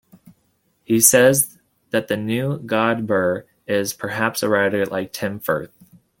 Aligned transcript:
He 0.83 0.99
says 0.99 1.59
that 1.91 2.07
the 2.07 2.17
"new 2.17 2.57
Godber" 2.57 3.43
is 3.67 3.93
perhaps 3.93 4.41
a 4.41 4.49
writer 4.49 4.83
like 4.83 5.13
Tim 5.13 5.39
Firth. 5.39 5.77